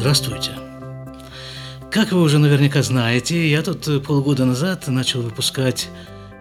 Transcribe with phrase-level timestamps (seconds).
[0.00, 0.52] Здравствуйте.
[1.90, 5.90] Как вы уже наверняка знаете, я тут полгода назад начал выпускать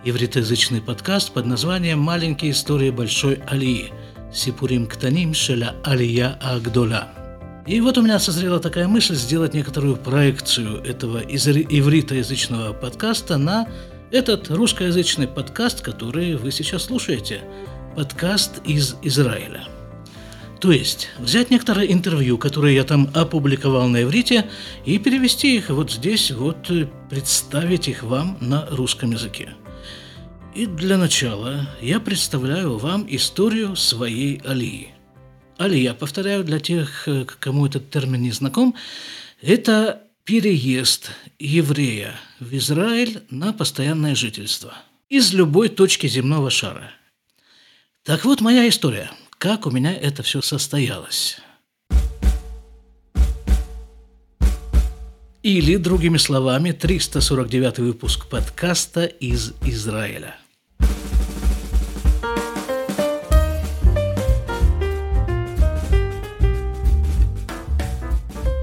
[0.06, 3.92] евритоязычный подкаст под названием «Маленькие истории большой Алии»
[4.34, 7.10] Сипурим Ктаним Шеля Алия Агдола.
[7.68, 13.68] И вот у меня созрела такая мысль сделать некоторую проекцию этого ивритоязычного подкаста на
[14.10, 17.42] этот русскоязычный подкаст, который вы сейчас слушаете.
[17.98, 19.68] Подкаст из Израиля–
[20.60, 24.50] то есть взять некоторые интервью, которые я там опубликовал на иврите,
[24.86, 29.56] и перевести их вот здесь, вот э, представить их вам на русском языке.
[30.54, 34.90] И для начала я представляю вам историю своей Алии.
[35.58, 38.76] Алия, повторяю, для тех, э, кому этот термин не знаком,
[39.42, 44.74] это переезд еврея в Израиль на постоянное жительство
[45.08, 46.92] из любой точки земного шара.
[48.04, 49.10] Так вот моя история–
[49.40, 51.38] как у меня это все состоялось.
[55.42, 60.36] Или, другими словами, 349 выпуск подкаста из Израиля.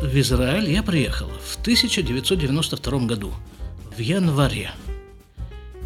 [0.03, 3.33] В Израиль я приехал в 1992 году,
[3.97, 4.73] в январе.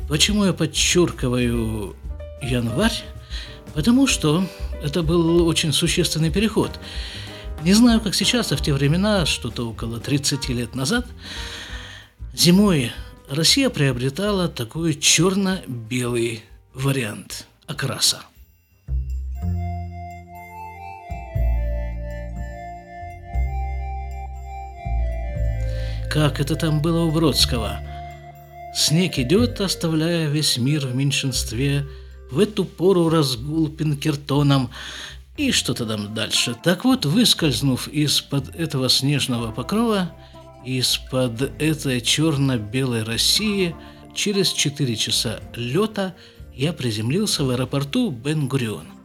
[0.09, 1.95] Почему я подчеркиваю
[2.43, 3.05] январь?
[3.73, 4.45] Потому что
[4.83, 6.71] это был очень существенный переход.
[7.63, 11.07] Не знаю, как сейчас, а в те времена, что-то около 30 лет назад,
[12.33, 12.93] зимой
[13.29, 18.23] Россия приобретала такой черно-белый вариант окраса.
[26.11, 27.81] Как это там было у Бродского?
[28.75, 31.85] Снег идет, оставляя весь мир в меньшинстве–
[32.31, 34.71] в эту пору разгул Пинкертоном
[35.37, 36.57] и что-то там дальше.
[36.63, 40.13] Так вот, выскользнув из-под этого снежного покрова,
[40.65, 43.75] из-под этой черно-белой России,
[44.15, 46.15] через 4 часа лета
[46.55, 48.87] я приземлился в аэропорту Бен-Гурион–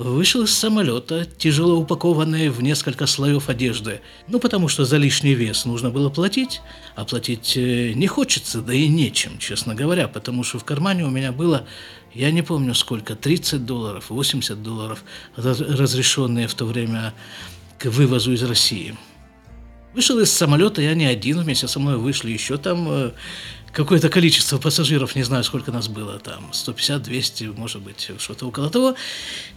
[0.00, 4.00] Вышел из самолета, тяжело упакованный в несколько слоев одежды.
[4.28, 6.62] Ну, потому что за лишний вес нужно было платить,
[6.96, 11.10] а платить э, не хочется, да и нечем, честно говоря, потому что в кармане у
[11.10, 11.66] меня было,
[12.14, 15.04] я не помню сколько, 30 долларов, 80 долларов,
[15.36, 17.14] разрешенные в то время
[17.78, 18.96] к вывозу из России.
[19.94, 23.10] Вышел из самолета я не один, вместе со мной вышли еще там э,
[23.72, 28.70] какое-то количество пассажиров, не знаю, сколько нас было, там 150, 200, может быть, что-то около
[28.70, 28.94] того.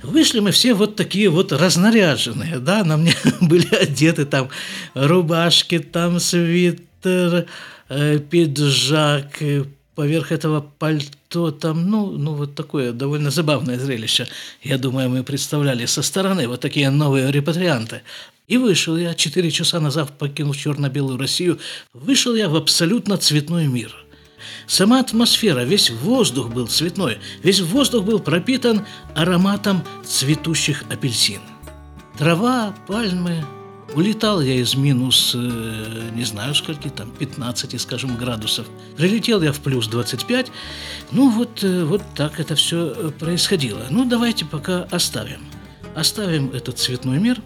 [0.01, 4.49] Вышли мы все вот такие вот разнаряженные, да, на мне были одеты там
[4.93, 7.45] рубашки, там свитер,
[7.89, 9.41] э, пиджак,
[9.95, 14.27] поверх этого пальто там, ну, ну, вот такое довольно забавное зрелище.
[14.61, 18.01] Я думаю, мы представляли со стороны вот такие новые репатрианты.
[18.47, 21.59] И вышел я, четыре часа назад покинув черно-белую Россию,
[21.93, 23.95] вышел я в абсолютно цветной мир.
[24.67, 31.41] Сама атмосфера, весь воздух был цветной, весь воздух был пропитан ароматом цветущих апельсин.
[32.17, 33.45] Трава, пальмы,
[33.95, 38.67] Улетал я из минус, э, не знаю скольки, там 15, скажем, градусов.
[38.97, 40.51] Прилетел я в плюс 25.
[41.11, 43.85] Ну вот, э, вот так это все э, происходило.
[43.91, 45.41] Ну давайте пока оставим.
[45.95, 47.39] Оставим этот цветной мир.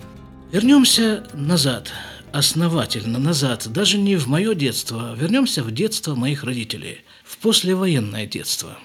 [0.53, 1.91] Вернемся назад,
[2.31, 8.25] основательно назад, даже не в мое детство, а вернемся в детство моих родителей, в послевоенное
[8.25, 8.77] детство.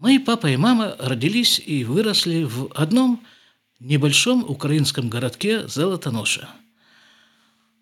[0.00, 3.22] Мои папа и мама родились и выросли в одном–
[3.80, 6.48] небольшом украинском городке Золотоноша.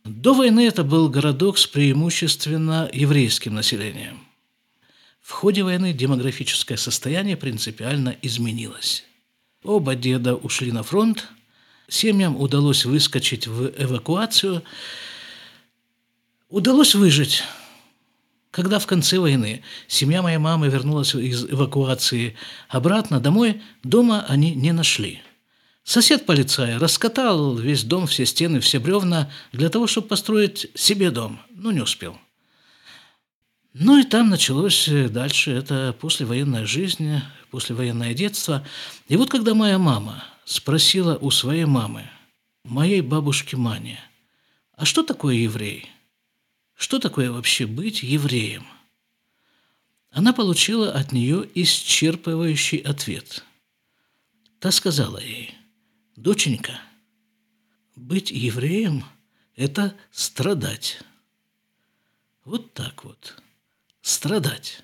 [0.05, 4.27] До войны это был городок с преимущественно еврейским населением.
[5.21, 9.05] В ходе войны демографическое состояние принципиально изменилось.
[9.63, 11.29] Оба деда ушли на фронт,
[11.89, 14.65] семьям удалось выскочить в эвакуацию,
[16.49, 17.45] удалось выжить.
[18.51, 22.37] Когда в конце войны семья моей мамы вернулась из эвакуации
[22.69, 25.23] обратно домой, дома они не нашли–
[25.84, 31.40] Сосед полицая раскатал весь дом, все стены, все бревна для того, чтобы построить себе дом,
[31.50, 32.17] но не успел.
[33.75, 37.20] Ну и там началось дальше это послевоенная жизнь,
[37.50, 38.64] послевоенное детство.
[39.08, 42.08] И вот когда моя мама спросила у своей мамы,
[42.64, 43.99] моей бабушки Мани,
[44.75, 45.90] а что такое еврей?
[46.75, 48.67] Что такое вообще быть евреем?
[50.11, 53.44] Она получила от нее исчерпывающий ответ.
[54.61, 55.55] Та сказала ей–
[56.17, 56.73] Доченька,
[57.97, 59.05] быть евреем–
[59.56, 61.00] это страдать.
[62.44, 63.43] Вот так вот.
[64.03, 64.82] Страдать.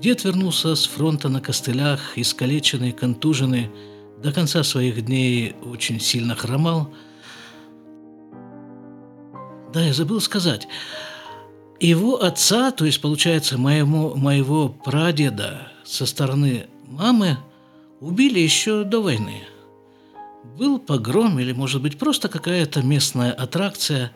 [0.00, 3.70] Дед вернулся с фронта на костылях, искалеченный, контуженный,
[4.22, 6.94] до конца своих дней очень сильно хромал.
[9.72, 10.68] Да, я забыл сказать.
[11.82, 17.38] Его отца, то есть, получается, моему, моего прадеда со стороны мамы,
[17.98, 19.42] убили еще до войны.
[20.56, 24.12] Был погром или, может быть, просто какая-то местная аттракция.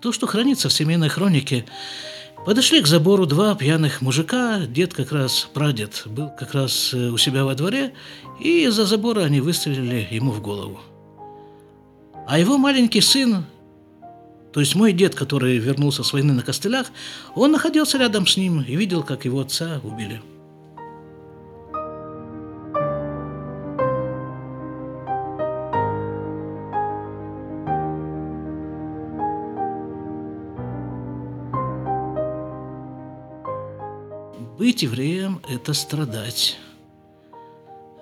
[0.00, 1.66] То, что хранится в семейной хронике.
[2.44, 7.16] Подошли к забору два пьяных мужика, дед как раз, прадед, был как раз э, у
[7.16, 7.94] себя во дворе,
[8.40, 10.80] и из-за забора они выстрелили ему в голову.
[12.26, 13.46] А его маленький сын,
[14.54, 16.86] то есть мой дед, который вернулся с войны на костылях,
[17.34, 20.22] он находился рядом с ним и видел, как его отца убили.
[34.56, 36.58] Быть евреем– это страдать.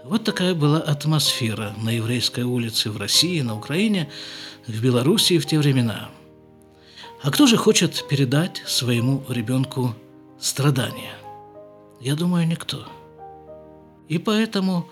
[0.04, 4.10] Вот такая была атмосфера на еврейской улице в России, на Украине,
[4.66, 6.10] в Белоруссии в те времена.
[7.22, 9.94] А кто же хочет передать своему ребенку
[10.40, 11.14] страдания?
[12.00, 12.86] Я думаю, никто.
[14.08, 14.88] И поэтому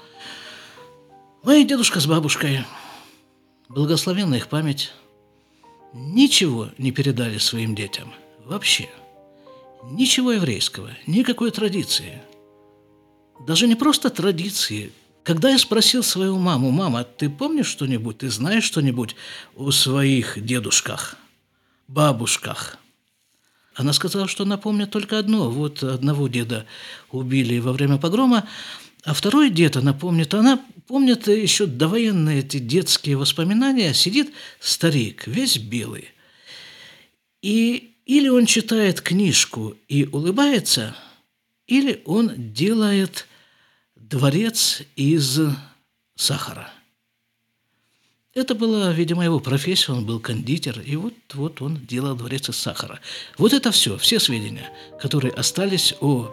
[1.42, 2.64] мои дедушка с бабушкой,
[3.68, 4.92] благословенная их память,
[5.92, 8.12] ничего не передали своим детям
[8.44, 8.88] вообще–
[9.82, 12.20] Ничего еврейского, никакой традиции.
[13.46, 14.92] Даже не просто традиции.
[15.22, 19.16] Когда я спросил свою маму, «Мама, ты помнишь что-нибудь, ты знаешь что-нибудь
[19.56, 21.16] о своих дедушках,
[21.92, 22.78] бабушках?»
[23.74, 25.50] Она сказала, что она только одно.
[25.50, 26.66] Вот одного деда
[27.10, 28.46] убили во время погрома,
[29.04, 35.56] а второй дед, она помнит, она помнит еще довоенные эти детские воспоминания, сидит старик, весь
[35.56, 36.08] белый.
[37.40, 40.96] И или он читает книжку и улыбается,
[41.66, 43.26] или он делает
[43.94, 45.40] дворец из
[46.16, 46.72] сахара.
[48.32, 52.56] Это была, видимо, его профессия, он был кондитер, и вот, вот он делал дворец из
[52.56, 53.00] сахара.
[53.38, 56.32] Вот это все, все сведения, которые остались о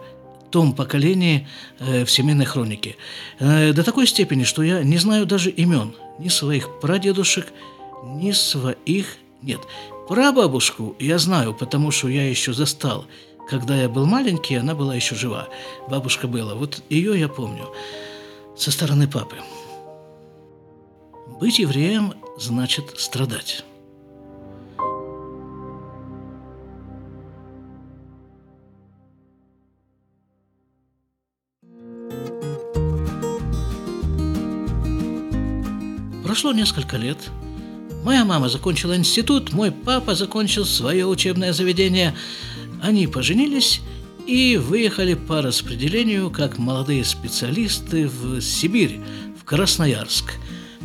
[0.51, 1.47] том поколении
[1.79, 2.97] э, в семейной хронике.
[3.39, 7.47] Э, до такой степени, что я не знаю даже имен ни своих прадедушек,
[8.03, 9.61] ни своих нет.
[10.07, 13.07] Прабабушку я знаю, потому что я еще застал.
[13.49, 15.47] Когда я был маленький, она была еще жива.
[15.89, 16.53] Бабушка была.
[16.53, 17.73] Вот ее я помню.
[18.55, 19.37] Со стороны папы.
[21.39, 23.63] Быть евреем значит страдать.
[36.23, 37.17] Прошло несколько лет–
[38.07, 42.15] Моя мама закончила институт, мой папа закончил свое учебное заведение.
[42.81, 43.81] Они поженились
[44.25, 49.01] и выехали по распределению как молодые специалисты в Сибирь,
[49.37, 50.35] в Красноярск.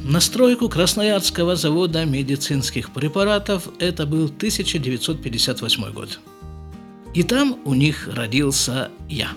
[0.05, 6.21] На стройку Красноярского завода медицинских препаратов это был 1958 год.
[7.15, 9.31] И там у них родился я.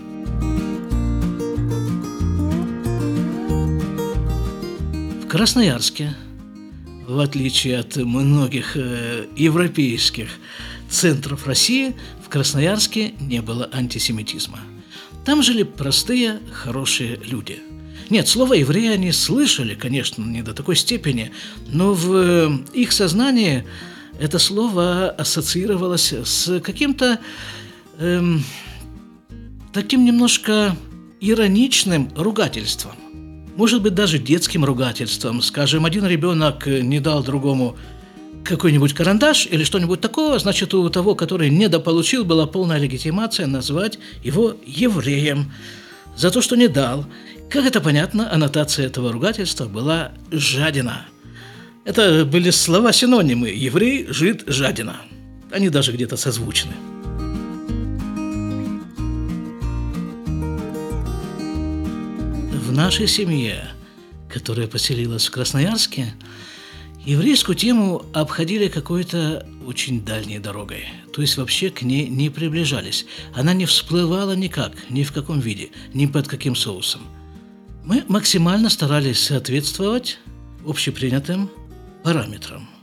[5.23, 6.15] В Красноярске
[7.07, 10.29] в отличие от многих э, европейских
[10.89, 14.59] центров России, в Красноярске не было антисемитизма.
[15.23, 17.59] Там жили простые, хорошие люди.
[18.09, 21.31] Нет, слово «евреи» они слышали, конечно, не до такой степени,
[21.67, 23.65] но в э, их сознании
[24.19, 27.19] это слово ассоциировалось с каким-то
[27.99, 28.43] эм,
[29.73, 30.75] таким немножко
[31.19, 32.95] ироничным ругательством
[33.55, 35.41] может быть, даже детским ругательством.
[35.41, 37.75] Скажем, один ребенок не дал другому
[38.43, 44.55] какой-нибудь карандаш или что-нибудь такого, значит, у того, который недополучил, была полная легитимация назвать его
[44.65, 45.51] евреем
[46.15, 47.05] за то, что не дал.
[47.49, 51.05] Как это понятно, аннотация этого ругательства была «жадина».
[51.85, 54.97] Это были слова-синонимы «еврей», «жид», «жадина».
[55.51, 56.73] Они даже где-то созвучны.
[62.75, 63.69] нашей семье,
[64.27, 66.13] которая поселилась в Красноярске,
[67.05, 70.85] еврейскую тему обходили какой-то очень дальней дорогой.
[71.13, 73.05] То есть вообще к ней не приближались.
[73.33, 77.01] Она не всплывала никак, ни в каком виде, ни под каким соусом.
[77.85, 80.17] Мы максимально старались соответствовать
[80.65, 81.49] общепринятым
[82.03, 82.67] параметрам–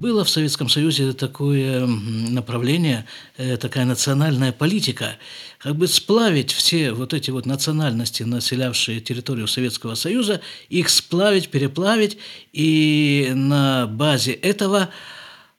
[0.00, 3.04] было в Советском Союзе такое направление,
[3.36, 5.16] э, такая национальная политика,
[5.58, 12.18] как бы сплавить все вот эти вот национальности, населявшие территорию Советского Союза, их сплавить, переплавить
[12.52, 14.90] и на базе этого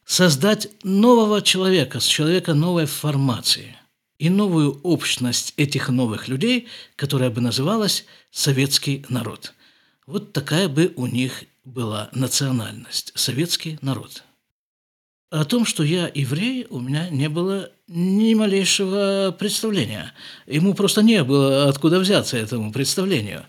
[0.06, 3.76] создать нового человека, с человека новой формации.
[4.20, 9.54] И новую общность этих новых людей, которая бы называлась «советский народ».
[10.06, 14.24] Вот такая бы у них была национальность– советский народ.
[15.30, 20.14] О том, что я еврей, у меня не было ни малейшего представления.
[20.48, 23.46] Ему просто не было откуда взяться этому представлению.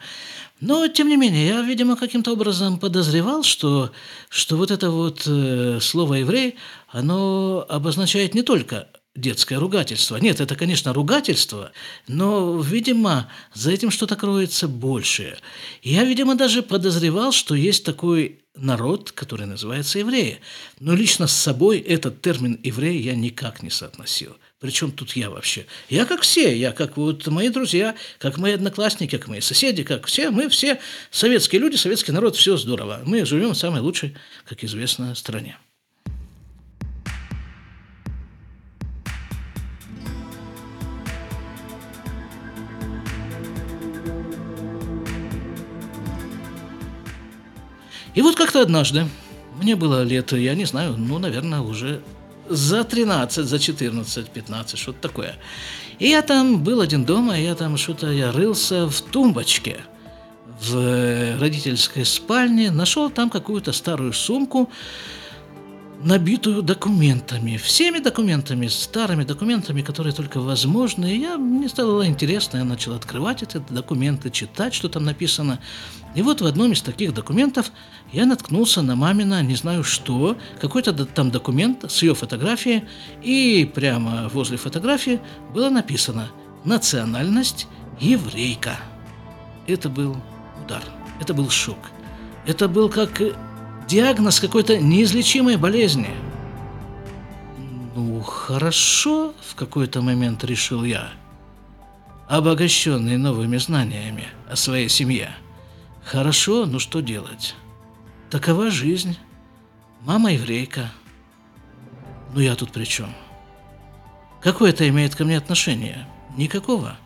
[0.60, 3.92] Но, тем не менее, я, видимо, каким-то образом подозревал, что,
[4.28, 6.56] что вот это вот э, слово «еврей»,
[6.88, 8.86] оно обозначает не только
[9.20, 10.16] детское ругательство.
[10.16, 11.72] Нет, это, конечно, ругательство,
[12.08, 15.36] но, видимо, за этим что-то кроется большее.
[15.82, 20.40] Я, видимо, даже подозревал, что есть такой народ, который называется евреи.
[20.80, 24.36] Но лично с собой этот термин «еврей» я никак не соотносил.
[24.60, 25.66] Причем тут я вообще?
[25.88, 30.06] Я как все, я как вот мои друзья, как мои одноклассники, как мои соседи, как
[30.06, 33.00] все, мы все советские люди, советский народ, все здорово.
[33.04, 35.56] Мы живем в самой лучшей, как известно, стране.
[48.14, 49.06] И вот как-то однажды,
[49.60, 52.00] мне было лет, я не знаю, ну, наверное, уже
[52.48, 55.36] за 13, за 14, 15, что-то такое.
[55.98, 59.80] И я там был один дома, я там что-то, я рылся в тумбочке
[60.60, 64.70] в родительской спальне, нашел там какую-то старую сумку,
[66.02, 71.14] набитую документами, всеми документами, старыми документами, которые только возможны.
[71.14, 75.60] И я, мне стало интересно, я начал открывать эти документы, читать, что там написано.
[76.14, 77.70] И вот в одном из таких документов
[78.12, 82.84] я наткнулся на мамина, не знаю что, какой-то там документ с ее фотографией,
[83.22, 85.20] и прямо возле фотографии
[85.52, 86.30] было написано
[86.64, 87.68] «Национальность
[88.00, 88.76] еврейка».
[89.66, 90.16] Это был
[90.64, 90.82] удар,
[91.20, 91.78] это был шок.
[92.46, 93.20] Это был как
[93.90, 96.10] диагноз какой-то неизлечимой болезни.
[97.96, 101.10] Ну, хорошо, в какой-то момент решил я,
[102.28, 105.34] обогащенный новыми знаниями о своей семье.
[106.04, 107.56] Хорошо, ну что делать?
[108.30, 109.18] Такова жизнь.
[110.02, 110.92] Мама еврейка.
[112.32, 113.12] Ну я тут при чем?
[114.40, 116.06] Какое это имеет ко мне отношение?
[116.36, 116.96] Никакого.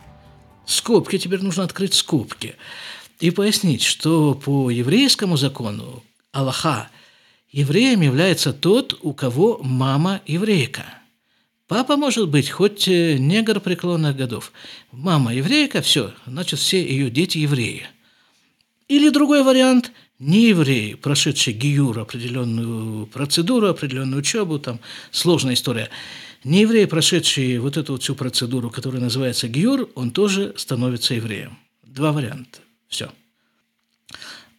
[0.66, 2.56] Скобки, теперь нужно открыть скобки
[3.20, 6.02] и пояснить, что по еврейскому закону
[6.34, 6.90] Аллаха.
[7.50, 10.84] Евреем является тот, у кого мама еврейка.
[11.68, 14.52] Папа может быть хоть э, негр преклонных годов.
[14.92, 17.86] Мама еврейка, все, значит, все ее дети евреи.
[18.88, 24.78] Или другой вариант– не еврей, прошедший гиюр, определенную процедуру, определенную учебу, там
[25.10, 25.90] сложная история.
[26.44, 31.58] Не еврей, прошедший вот эту вот всю процедуру, которая называется гиюр, он тоже становится евреем.
[31.82, 32.60] Два варианта.
[32.88, 33.10] Все.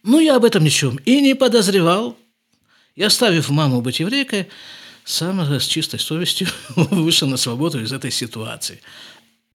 [0.06, 2.16] Ну, я об этом ничем и не подозревал.
[2.94, 4.48] И оставив маму быть еврейкой,
[5.04, 6.46] сам с чистой совестью
[6.76, 8.80] вышел на свободу из этой ситуации.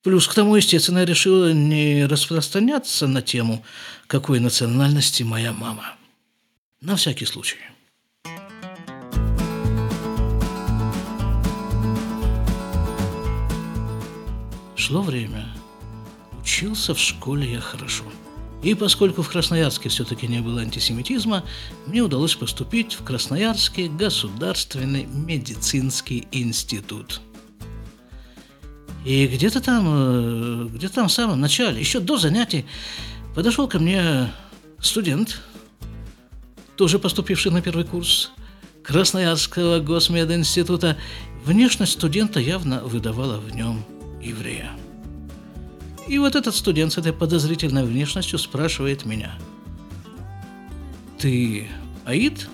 [0.03, 3.63] Плюс к тому, естественно, я решил не распространяться на тему,
[4.08, 5.96] какой национальности моя мама.
[6.81, 7.58] На всякий случай.
[14.75, 15.48] Шло время.
[16.41, 18.03] Учился в школе я хорошо.
[18.63, 21.44] И поскольку в Красноярске все-таки не было антисемитизма,
[21.88, 27.22] мне удалось поступить в Красноярский государственный медицинский институт.
[29.03, 32.65] И где-то там, э, где-то там в самом начале, еще до занятий,
[33.34, 34.32] подошел ко мне
[34.80, 35.41] студент,
[36.75, 38.32] тоже поступивший на первый курс
[38.84, 40.98] Красноярского госмединститута.
[41.46, 43.84] Внешность студента явно выдавала в нем
[44.22, 44.72] еврея.
[46.08, 49.34] И вот этот студент с этой подозрительной внешностью спрашивает меня.
[51.17, 51.67] «Ты
[52.05, 52.50] Аид?»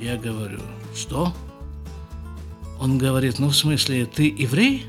[0.00, 0.60] Я говорю,
[0.94, 1.32] «Что?»
[2.82, 4.86] Он говорит, ну в смысле, ты еврей?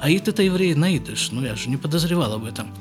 [0.00, 2.74] Аид это еврей наидыш, ну я же не подозревал об этом.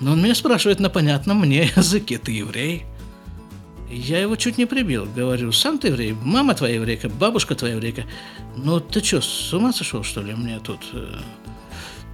[0.00, 2.84] Но он меня спрашивает на понятном мне языке, ты еврей?
[3.88, 8.06] Я его чуть не прибил, говорю, сам ты еврей, мама твоя еврейка, бабушка твоя еврейка.
[8.56, 11.20] Ну ты что, с ума сошел, что ли, мне тут э,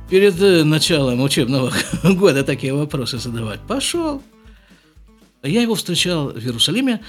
[0.08, 1.72] перед э, началом учебного
[2.04, 3.60] года такие вопросы задавать.
[3.60, 4.22] Пошел.
[5.42, 7.02] Я его встречал в Иерусалиме,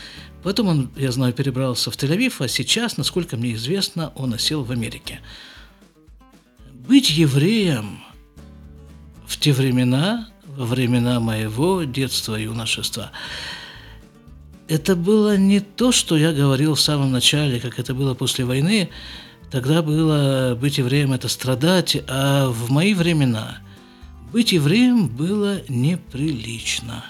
[0.43, 4.71] потом он, я знаю, перебрался в Тель-Авив, а сейчас, насколько мне известно, он осел в
[4.71, 5.21] Америке.
[6.87, 7.99] Быть евреем
[9.25, 13.11] в те времена, во времена моего детства и юношества,
[14.67, 18.89] это было не то, что я говорил в самом начале, как это было после войны,
[19.49, 23.59] Тогда было быть евреем– это страдать, а в мои времена
[24.33, 27.05] быть евреем было неприлично.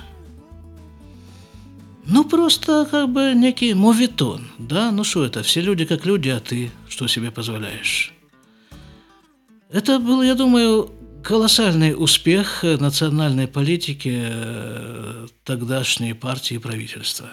[2.06, 4.91] Ну, просто как бы некий моветон, да?
[4.91, 8.13] Ну что это, все люди как люди, а ты что себе позволяешь?
[9.70, 10.89] Это был, я думаю,
[11.24, 17.32] колоссальный успех национальной политики э, тогдашней партии и правительства.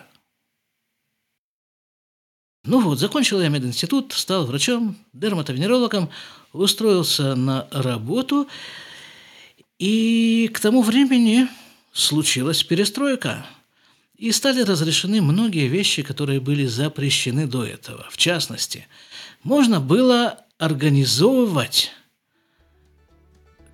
[2.67, 6.09] Ну вот, закончил я мединститут, стал врачом, дерматовенерологом,
[6.55, 8.49] устроился на работу,
[9.79, 11.47] и к тому времени
[11.93, 13.45] случилась перестройка.
[14.17, 18.07] И стали разрешены многие вещи, которые были запрещены до этого.
[18.11, 18.87] В частности,
[19.43, 21.91] можно было организовывать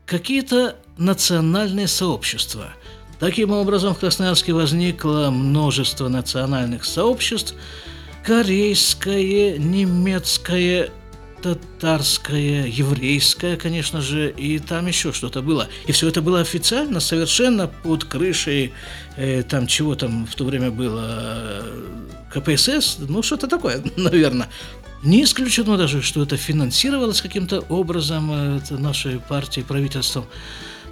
[0.04, 2.72] какие-то национальные сообщества.
[3.20, 7.54] Таким образом, в Красноярске возникло множество национальных сообществ–
[8.24, 10.90] корейское, немецкое,
[11.42, 15.68] татарское, еврейское, конечно же, и там еще что-то было.
[15.86, 18.72] И все это было официально, совершенно под крышей,
[19.16, 22.00] э, там чего там в то время было, э,
[22.32, 24.48] КПСС, ну что-то такое, наверное.
[25.02, 30.26] Не исключено даже, что это финансировалось каким-то образом э, это нашей партией, правительством.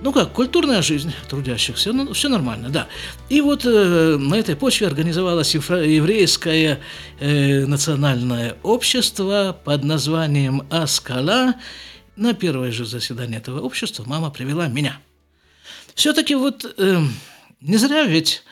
[0.00, 2.86] Ну как, культурная жизнь трудящихся, ну, все нормально, да.
[3.28, 6.80] И вот э, на этой почве организовалось еврейское
[7.18, 11.56] э, национальное общество под названием «Аскала».
[12.14, 15.00] На первое же заседание этого общества мама привела меня.
[15.96, 17.02] Все-таки вот э,
[17.60, 18.44] не зря ведь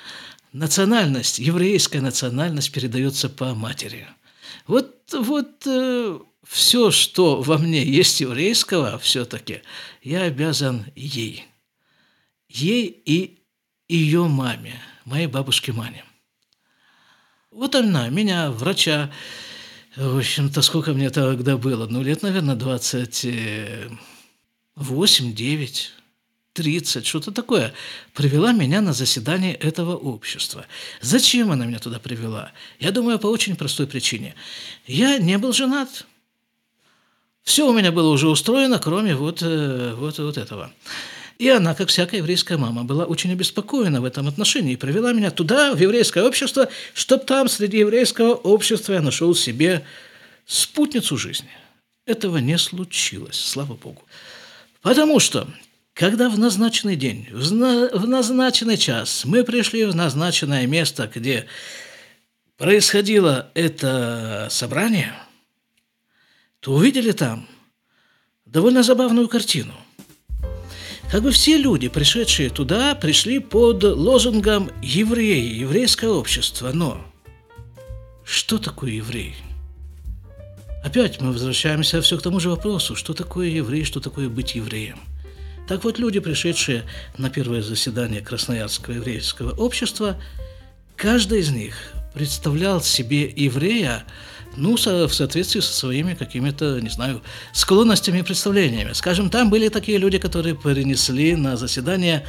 [0.53, 4.09] национальность, еврейская национальность передается по матери.
[4.67, 9.61] Вот, вот э, все, что во мне есть еврейского, все-таки
[10.03, 11.47] я обязан ей.
[12.49, 13.43] Ей и
[13.89, 16.05] ее маме, моей бабушке Мане.
[17.51, 19.11] Вот она, меня, врача,
[19.97, 21.87] в общем-то, сколько мне тогда было?
[21.87, 25.93] Ну, лет, наверное, 28, 9,
[26.53, 27.75] 30, что-то такое,
[28.13, 30.67] привела меня на заседание этого общества.
[31.01, 32.53] Зачем она меня туда привела?
[32.79, 34.35] Я думаю, по очень простой причине.
[34.87, 36.07] Я не был женат,
[37.47, 40.73] все у меня было уже устроено, кроме вот, э, вот, вот этого.
[41.39, 45.31] И она, как всякая еврейская мама, была очень обеспокоена в этом отношении и провела меня
[45.31, 49.85] туда, в еврейское общество, чтобы там, среди еврейского общества, я нашел себе
[50.45, 51.49] спутницу жизни.
[52.05, 54.03] Этого не случилось, слава Богу.
[54.83, 55.47] Потому что,
[55.95, 61.47] когда в назначенный день, в, на, в назначенный час мы пришли в назначенное место, где
[62.57, 65.15] происходило это собрание–
[66.67, 67.47] то увидели там
[68.45, 69.73] довольно забавную картину.
[71.13, 76.73] Как бы все люди, пришедшие туда, пришли под лозунгом «евреи», «еврейское общество».
[76.73, 77.07] Но
[78.25, 79.37] что такое еврей?
[80.83, 84.99] Опять мы возвращаемся все к тому же вопросу, что такое еврей, что такое быть евреем.
[85.69, 86.83] Так вот, люди, пришедшие
[87.17, 90.21] на первое заседание Красноярского еврейского общества,
[90.97, 91.77] каждый из них
[92.13, 94.05] представлял себе еврея
[94.57, 98.93] ну, в соответствии со своими какими-то, не знаю, склонностями и представлениями.
[98.93, 102.25] Скажем, там были такие люди, которые принесли на заседание,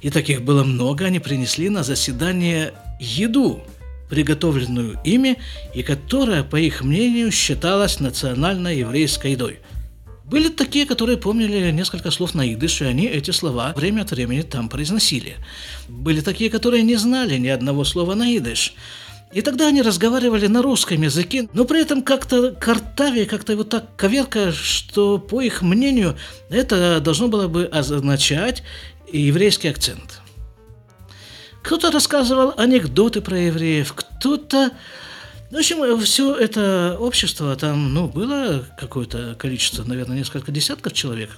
[0.00, 3.62] и таких было много, они принесли на заседание еду,
[4.08, 5.38] приготовленную ими,
[5.74, 9.60] и которая, по их мнению, считалась национальной еврейской едой.
[10.24, 14.42] Были такие, которые помнили несколько слов на идыш, и они эти слова время от времени
[14.42, 15.36] там произносили.
[15.88, 18.74] Были такие, которые не знали ни одного слова на идыш.
[19.32, 23.96] И тогда они разговаривали на русском языке, но при этом как-то картавее, как-то вот так
[23.96, 26.16] коверка, что, по их мнению,
[26.50, 28.62] это должно было бы означать
[29.10, 30.20] еврейский акцент.
[31.62, 34.72] Кто-то рассказывал анекдоты про евреев, кто-то...
[35.50, 41.30] В общем, все это общество, там, ну, было какое-то количество, наверное, несколько десятков человек.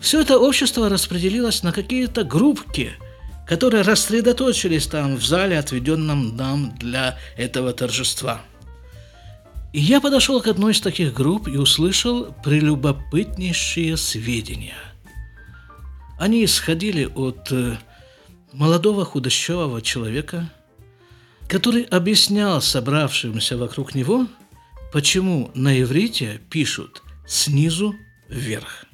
[0.00, 2.94] Все это общество распределилось на какие-то группки–
[3.46, 8.40] которые рассредоточились там в зале, отведенном нам для этого торжества.
[9.72, 14.78] И я подошел к одной из таких групп и услышал прелюбопытнейшие сведения.
[16.18, 17.76] Они исходили от э,
[18.52, 20.48] молодого худощавого человека,
[21.48, 24.28] который объяснял собравшимся вокруг него,
[24.92, 27.96] почему на иврите пишут снизу
[28.28, 28.86] вверх.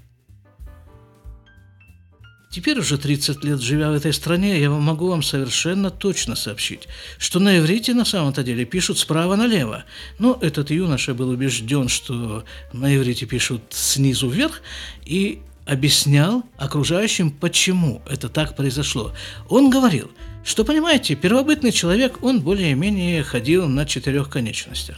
[2.51, 7.39] Теперь уже 30 лет живя в этой стране, я могу вам совершенно точно сообщить, что
[7.39, 9.85] на иврите на самом-то деле пишут справа налево.
[10.19, 14.63] Но этот юноша был убежден, что на иврите пишут снизу вверх,
[15.07, 19.13] и объяснял окружающим, почему это так произошло.
[19.49, 20.11] Он говорил,
[20.45, 24.97] что, понимаете, первобытный человек, он более-менее ходил на четырех конечностях.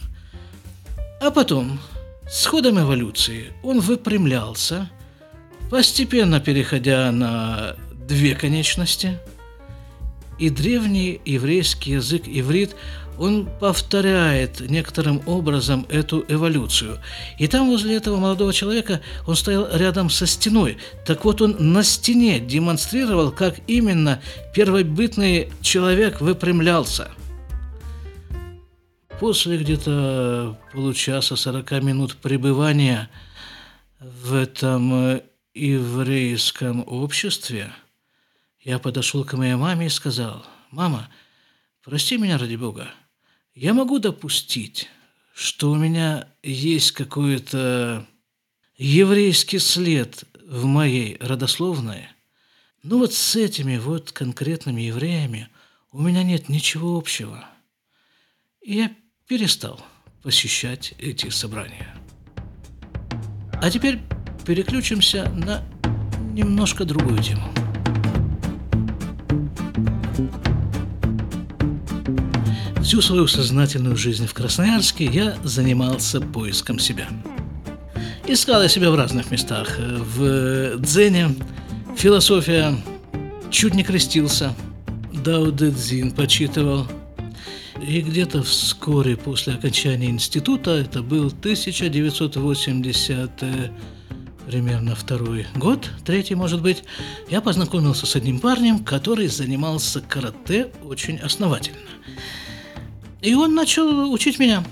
[1.21, 1.79] А потом,
[2.27, 4.89] с ходом эволюции, он выпрямлялся–
[5.73, 7.75] постепенно переходя на
[8.07, 9.17] две конечности,
[10.37, 12.75] и древний еврейский язык иврит,
[13.17, 16.99] он повторяет некоторым образом эту эволюцию.
[17.39, 20.77] И там возле этого молодого человека он стоял рядом со стеной.
[21.07, 24.21] Так вот он на стене демонстрировал, как именно
[24.53, 27.09] первобытный человек выпрямлялся.
[29.19, 33.09] После где-то получаса, 40 минут пребывания
[33.99, 35.23] в этом
[35.53, 37.73] еврейском обществе–
[38.63, 41.09] я подошел к моей маме и сказал, «Мама,
[41.83, 42.89] прости меня ради Бога,
[43.53, 44.89] я могу допустить,
[45.33, 48.07] что у меня есть какой-то
[48.77, 52.07] еврейский след в моей родословной,
[52.83, 55.49] но вот с этими вот конкретными евреями
[55.91, 57.45] у меня нет ничего общего.
[58.61, 58.95] И я
[59.27, 59.85] перестал
[60.21, 61.93] посещать эти собрания.
[63.61, 63.99] А теперь
[64.45, 65.61] переключимся на
[66.33, 67.43] немножко другую тему.
[72.81, 77.07] Всю свою сознательную жизнь в Красноярске я занимался поиском себя.
[78.27, 79.79] Искал я себя в разных местах.
[79.79, 81.35] В дзене,
[81.95, 82.75] философия,
[83.49, 84.53] чуть не крестился,
[85.11, 86.87] Дао Дэ Цзин почитывал.
[87.81, 93.31] И где-то вскоре после окончания института, это был 1980
[94.47, 96.83] примерно второй год, третий, может быть,
[97.29, 101.79] я познакомился с одним парнем, который занимался карате очень основательно.
[103.21, 104.63] И он начал учить меня.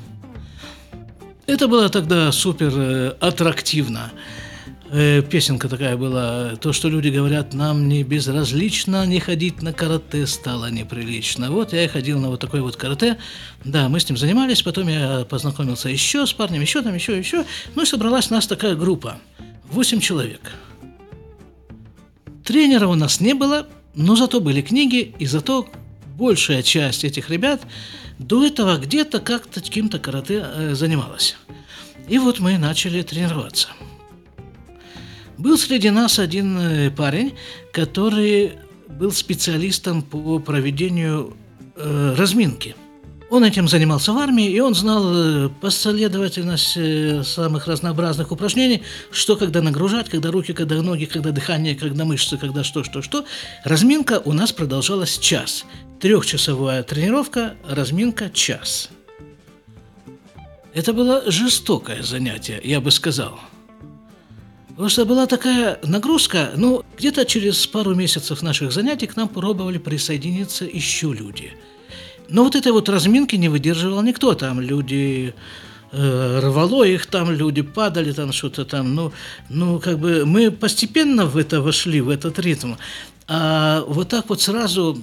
[1.48, 4.12] Это было тогда супер э, аттрактивно.
[4.94, 10.28] Э, песенка такая была, то, что люди говорят, нам не безразлично, не ходить на карате
[10.28, 11.50] стало неприлично.
[11.50, 13.18] Вот я и ходил на вот такой вот карате.
[13.64, 17.46] Да, мы с ним занимались, потом я познакомился еще с парнем, еще там, еще, еще.
[17.74, 19.18] Ну и собралась у нас такая группа.
[19.72, 20.52] Восемь человек.
[22.44, 25.70] Тренера у нас не было, но зато были книги, и зато
[26.18, 27.62] большая часть этих ребят
[28.20, 31.38] до этого где-то как-то каким-то карате э, занималась.
[32.10, 33.70] И вот мы начали тренироваться.
[35.38, 37.34] Был среди нас один э, парень,
[37.72, 38.54] который
[38.90, 41.38] был специалистом по проведению
[41.78, 42.76] э, разминки.
[43.32, 49.38] Он этим занимался в армии, и он знал э, последовательность э, самых разнообразных упражнений, что
[49.38, 53.24] когда нагружать, когда руки, когда ноги, когда дыхание, когда мышцы, когда что, что, что.
[53.64, 55.64] Разминка у нас продолжалась час.
[56.02, 58.90] Трехчасовая тренировка, разминка час.
[60.74, 63.40] Это было жестокое занятие, я бы сказал.
[64.68, 69.78] Потому что была такая нагрузка, ну, где-то через пару месяцев наших занятий к нам пробовали
[69.78, 71.54] присоединиться еще люди.
[72.32, 74.34] Но вот этой вот разминки не выдерживал никто.
[74.36, 75.34] Там люди
[75.92, 78.96] э, рвало их, там люди падали, там что-то там.
[78.96, 79.12] Ну,
[79.50, 82.76] ну, как бы мы постепенно в это вошли, в этот ритм.
[83.28, 84.98] А вот так вот сразу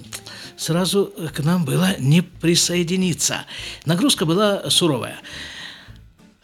[0.57, 3.45] сразу к нам было не присоединиться.
[3.85, 5.19] Нагрузка была суровая.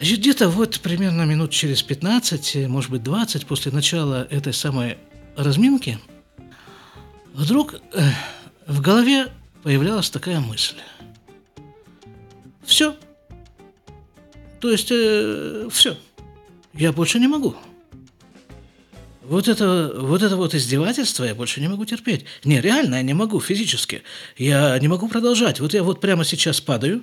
[0.00, 4.98] Где-то вот примерно минут через 15, может быть 20 после начала этой самой
[5.36, 5.98] разминки,
[7.32, 8.02] вдруг э,
[8.66, 9.28] в голове
[9.64, 10.76] появлялась такая мысль.
[12.62, 12.94] Все.
[14.60, 15.96] То есть э, все.
[16.74, 17.56] Я больше не могу.
[19.22, 22.26] Вот это, вот это вот издевательство я больше не могу терпеть.
[22.44, 24.02] Не, реально, я не могу физически.
[24.36, 25.60] Я не могу продолжать.
[25.60, 27.02] Вот я вот прямо сейчас падаю,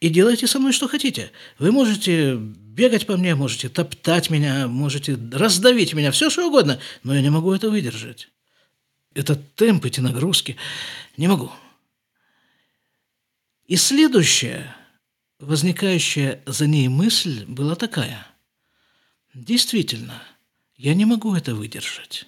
[0.00, 1.30] и делайте со мной что хотите.
[1.60, 7.14] Вы можете бегать по мне, можете топтать меня, можете раздавить меня, все что угодно, но
[7.14, 8.28] я не могу это выдержать.
[9.14, 10.56] Это темп, эти нагрузки.
[11.16, 11.52] Не могу.
[13.72, 14.76] И следующая,
[15.40, 18.26] возникающая за ней мысль была такая.
[19.32, 20.22] Действительно–
[20.76, 22.26] я не могу это выдержать.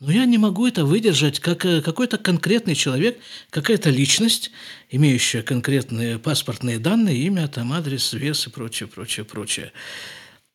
[0.00, 3.18] Но я не могу это выдержать как э, какой-то конкретный человек,
[3.50, 4.50] какая-то личность,
[4.88, 9.72] имеющая конкретные паспортные данные, имя, там, адрес, вес и прочее, прочее, прочее.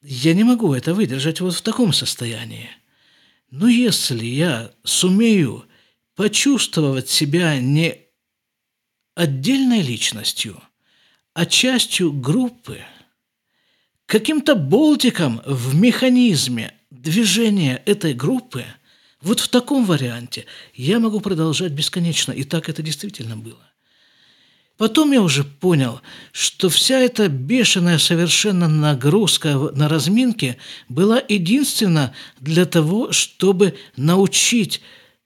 [0.02, 2.72] Я не могу это выдержать вот в таком состоянии.
[3.52, 5.65] Но если я сумею
[6.15, 8.02] почувствовать себя не
[9.15, 10.62] отдельной личностью,
[11.34, 12.82] а частью группы,
[14.06, 18.65] каким-то болтиком в механизме движение этой группы
[19.23, 22.34] вот в таком варианте я могу продолжать бесконечно.
[22.34, 23.62] И так это действительно было.
[24.78, 26.02] Потом я уже понял,
[26.34, 30.58] что вся эта бешеная совершенно нагрузка на разминке
[30.89, 34.82] была единственно для того, чтобы научить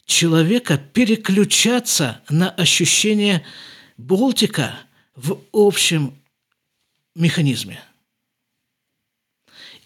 [0.05, 3.43] человека переключаться на ощущение
[3.97, 4.75] болтика
[5.15, 6.13] в общем
[7.15, 7.83] механизме.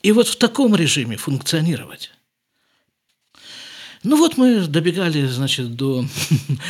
[0.03, 2.11] И вот в таком режиме функционировать.
[4.03, 6.03] Ну вот мы добегали, значит, до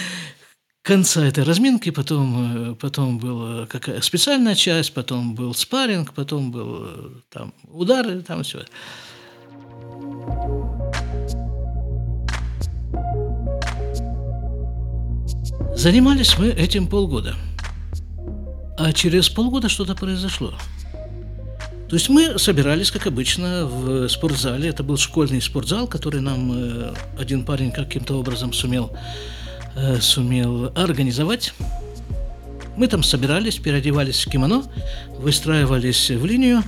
[0.82, 6.84] конца этой разминки, потом, э, потом была какая специальная часть, потом был спарринг, потом был
[6.84, 8.66] э, там удары, там все.
[15.82, 17.34] Занимались мы этим полгода.
[18.78, 20.54] А через полгода что-то произошло.
[21.90, 24.70] То есть мы собирались, как обычно, в спортзале.
[24.70, 28.96] Это был школьный спортзал, который нам э, один парень каким-то образом сумел,
[29.76, 31.52] э, сумел организовать.
[32.78, 34.66] Мы там собирались, переодевались в кимоно,
[35.18, 36.62] выстраивались в линию,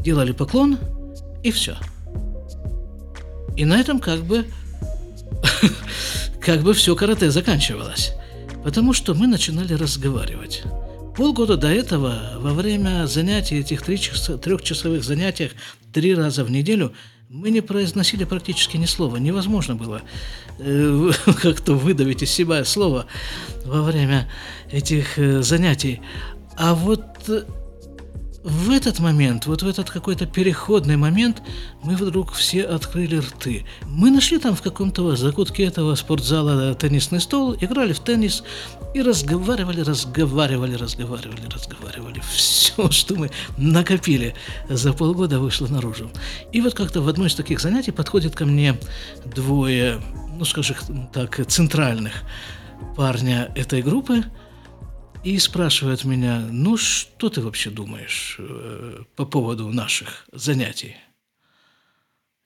[0.00, 0.78] делали поклон,
[1.42, 1.78] и все.
[3.56, 4.44] И на этом как бы,
[6.42, 8.12] как бы все карате заканчивалось.
[8.66, 10.64] Потому что мы начинали разговаривать.
[11.16, 15.52] Полгода до этого, во время занятий, этих трехчасовых занятиях,
[15.92, 16.92] три раза в неделю,
[17.28, 19.18] мы не произносили практически ни слова.
[19.18, 20.02] Невозможно было
[20.58, 23.06] э, как-то выдавить из себя слово
[23.64, 24.28] во время
[24.72, 26.00] этих э, занятий.
[26.56, 27.04] А вот
[28.46, 31.42] в этот момент, вот в этот какой-то переходный момент,
[31.82, 33.66] мы вдруг все открыли рты.
[33.86, 38.44] Мы нашли там в каком-то закутке этого спортзала теннисный стол, играли в теннис
[38.94, 42.22] и разговаривали, разговаривали, разговаривали, разговаривали.
[42.32, 44.36] Все, что мы накопили
[44.68, 46.08] за полгода, вышло наружу.
[46.52, 48.78] И вот как-то в одно из таких занятий подходит ко мне
[49.24, 50.00] двое,
[50.38, 52.12] ну скажем так, центральных
[52.94, 54.22] парня этой группы–
[55.26, 60.94] и спрашивает меня, ну что ты вообще думаешь э, по поводу наших занятий?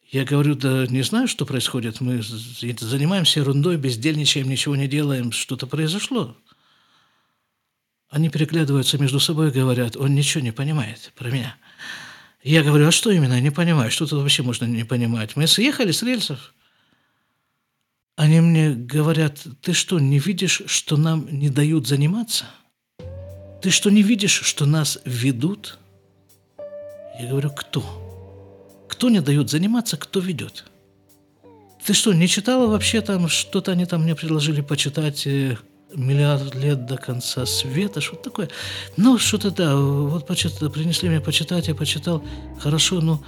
[0.08, 2.00] Я говорю, да не знаю, что происходит.
[2.00, 5.30] Мы занимаемся ерундой, бездельничаем, ничего не делаем.
[5.30, 6.34] Что-то произошло.
[8.08, 11.56] Они переглядываются между собой и говорят, он ничего не понимает про меня.
[12.42, 13.34] Я говорю, а что именно?
[13.34, 13.90] Я не понимаю.
[13.90, 15.36] Что тут вообще можно не понимать?
[15.36, 16.54] Мы съехали с рельсов.
[18.16, 22.46] Они мне говорят, ты что, не видишь, что нам не дают заниматься?
[23.62, 25.78] Ты что, не видишь, что нас ведут?
[27.18, 27.82] Я говорю, кто?
[28.88, 30.64] Кто не дает заниматься, кто ведет?
[31.84, 35.56] Ты что, не читала вообще там, что-то они там мне предложили почитать э,
[35.94, 38.48] миллиард лет до конца света, что-то такое.
[38.96, 42.22] Ну, что-то да, вот почитал, принесли мне почитать, я почитал.
[42.60, 43.22] Хорошо, ну,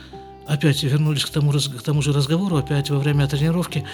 [0.46, 3.84] опять вернулись к тому, к тому же разговору, опять во время тренировки.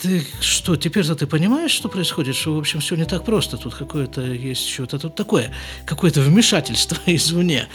[0.00, 3.74] Ты что, теперь-то ты понимаешь, что происходит, что, в общем, все не так просто, тут
[3.74, 5.52] какое-то есть что-то тут такое,
[5.86, 7.68] какое-то вмешательство извне.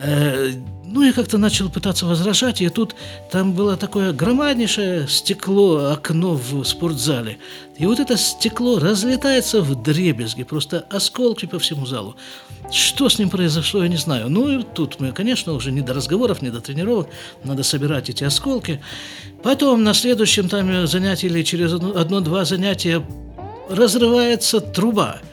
[0.00, 0.50] Э,
[0.86, 2.94] ну, я как-то начал пытаться возражать, и тут
[3.30, 7.38] там было такое громаднейшее стекло, окно в спортзале.
[7.76, 12.14] И вот это стекло разлетается в дребезги, просто осколки по всему залу.
[12.70, 14.30] Что с ним произошло, я не знаю.
[14.30, 17.08] Ну, и тут мы, конечно, уже не до разговоров, не до тренировок,
[17.42, 18.80] надо собирать эти осколки.
[19.42, 23.04] Потом на следующем там занятии или через одно-два занятия
[23.68, 25.18] разрывается труба–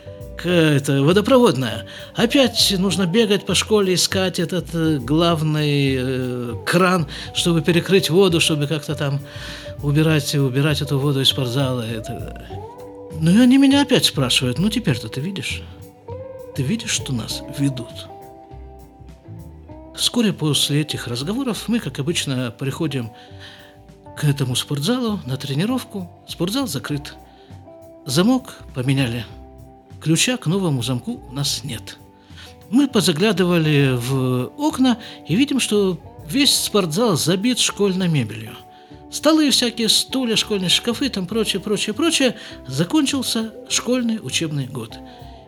[0.50, 1.86] это водопроводная.
[2.16, 8.68] Опять нужно бегать по школе, искать этот э, главный э, кран, чтобы перекрыть воду, чтобы
[8.68, 9.20] как-то там
[9.84, 11.82] убирать, убирать эту воду из спортзала.
[11.82, 12.46] Это...
[13.20, 15.62] Ну и они меня опять спрашивают, ну теперь-то ты видишь?
[16.56, 18.08] Ты видишь, что нас ведут?
[19.96, 23.12] Вскоре после этих разговоров мы, как обычно, приходим
[24.18, 26.10] к этому спортзалу на тренировку.
[26.28, 27.14] Спортзал закрыт.
[28.06, 29.26] Замок поменяли
[30.02, 31.98] ключа к новому замку у нас нет.
[32.70, 38.56] Мы позаглядывали в окна и видим, что весь спортзал забит школьной мебелью.
[39.12, 42.38] Столы всякие, стулья, школьные шкафы, там прочее, прочее, прочее.
[42.66, 44.98] Закончился школьный учебный год.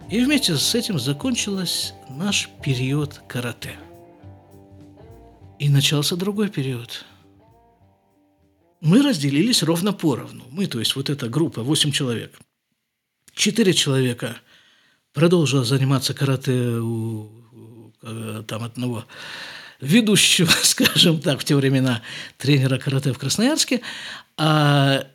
[0.09, 3.77] И вместе с этим закончился наш период карате.
[5.59, 7.05] И начался другой период.
[8.81, 10.43] Мы разделились ровно поровну.
[10.51, 12.37] Мы, то есть вот эта группа, 8 человек–
[13.33, 14.37] Четыре человека
[15.13, 19.05] продолжило заниматься карате у, у там одного
[19.79, 22.01] ведущего, скажем так, в те времена
[22.37, 23.81] тренера карате в Красноярске,
[24.37, 25.05] а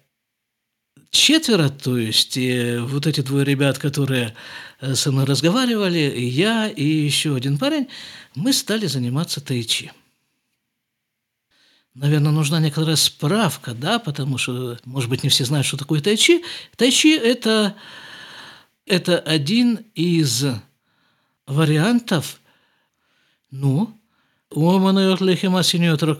[1.11, 4.35] четверо, то есть вот эти двое ребят, которые
[4.81, 7.88] э, со мной разговаривали, и я, и еще один парень,
[8.35, 9.92] мы стали заниматься тайчи.
[11.94, 16.44] Наверное, нужна некоторая справка, да, потому что, может быть, не все знают, что такое тайчи.
[16.76, 17.74] Тайчи– это
[18.88, 20.44] это один из
[21.46, 22.40] вариантов,
[23.51, 23.94] ну,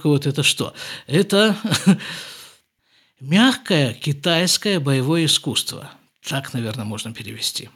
[0.09, 0.75] вот это что?
[1.07, 1.57] Это
[3.21, 5.91] мягкое китайское боевое искусство.
[6.23, 7.71] Так, наверное, можно перевести.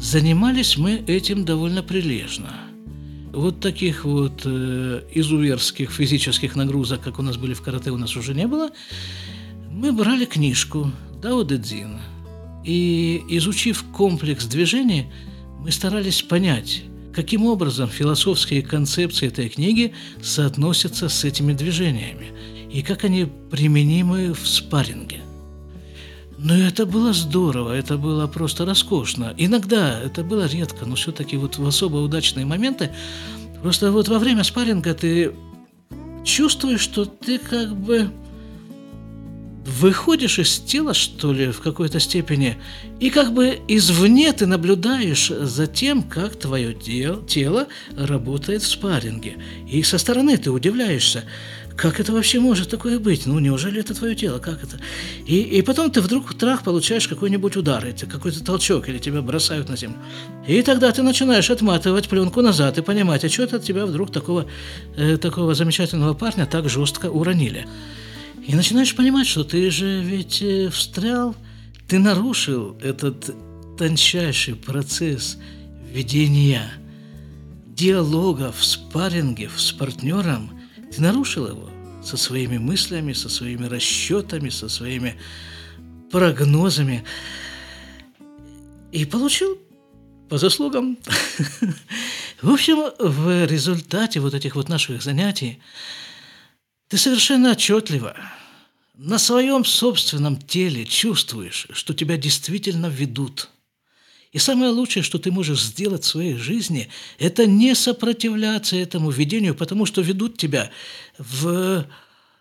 [0.00, 2.67] Занимались мы этим довольно прилежно.
[3.32, 8.16] Вот таких вот э, изуверских физических нагрузок, как у нас были в карате, у нас
[8.16, 8.70] уже не было.
[9.70, 10.90] Мы брали книжку
[11.22, 11.98] Дао Дэ Цзин,
[12.64, 15.06] и изучив комплекс движений,
[15.60, 16.82] мы старались понять,
[17.14, 22.32] каким образом философские концепции этой книги соотносятся с этими движениями
[22.70, 25.22] и как они применимы в спарринге.
[26.38, 29.34] Но это было здорово, это было просто роскошно.
[29.36, 32.90] Иногда, это было редко, но все-таки вот в особо удачные моменты,
[33.60, 35.34] просто вот во время спарринга ты
[36.24, 38.12] чувствуешь, что ты как бы
[39.66, 42.56] выходишь из тела, что ли, в какой-то степени,
[43.00, 49.38] и как бы извне ты наблюдаешь за тем, как твое тело работает в спарринге.
[49.68, 51.24] И со стороны ты удивляешься,
[51.78, 53.24] как это вообще может такое быть?
[53.24, 54.40] Ну, неужели это твое тело?
[54.40, 54.80] Как это?
[55.24, 59.68] И, и потом ты вдруг в трах получаешь какой-нибудь удар, какой-то толчок, или тебя бросают
[59.68, 59.96] на землю.
[60.48, 64.10] И тогда ты начинаешь отматывать пленку назад и понимать, а что это от тебя вдруг
[64.10, 64.46] такого,
[64.96, 67.68] э, такого замечательного парня так жестко уронили.
[68.44, 71.36] И начинаешь понимать, что ты же ведь э, встрял,
[71.86, 73.32] ты нарушил этот
[73.78, 75.38] тончайший процесс
[75.92, 76.72] ведения
[77.68, 80.50] диалога в спарринге с партнером–
[80.90, 81.70] ты нарушил его
[82.02, 85.18] со своими мыслями, со своими расчетами, со своими
[86.10, 87.04] прогнозами
[88.92, 89.58] и получил
[90.28, 90.98] по заслугам.
[92.42, 95.60] В общем, в результате вот этих вот наших занятий
[96.88, 98.16] ты совершенно отчетливо
[98.94, 103.50] на своем собственном теле чувствуешь, что тебя действительно ведут–
[104.32, 106.88] и самое лучшее, что ты можешь сделать в своей жизни,
[107.18, 110.70] это не сопротивляться этому видению, потому что ведут тебя
[111.16, 111.86] в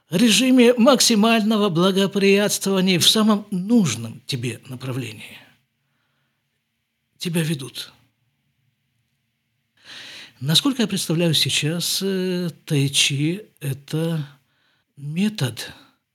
[0.09, 5.37] режиме максимального благоприятствования в самом нужном тебе направлении.
[7.17, 7.93] Тебя ведут.
[10.39, 14.27] Насколько я представляю сейчас, э, тайчи– это
[14.97, 15.71] метод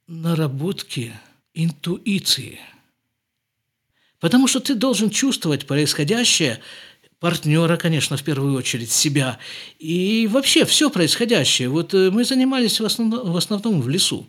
[0.07, 1.13] наработки
[1.55, 2.61] интуиции–
[4.23, 6.61] Потому что ты должен чувствовать происходящее,
[7.19, 9.39] партнера, конечно, в первую очередь, себя,
[9.81, 11.69] и вообще все происходящее.
[11.69, 14.29] Вот э, мы занимались в основном, в основном в лесу.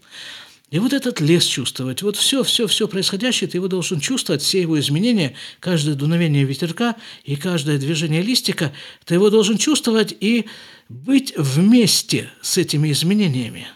[0.71, 4.61] И вот этот лес чувствовать, вот все, все, все происходящее, ты его должен чувствовать, все
[4.61, 8.73] его изменения, каждое дуновение ветерка и каждое движение листика,
[9.05, 10.47] ты его должен чувствовать и
[10.89, 13.67] быть вместе с этими изменениями.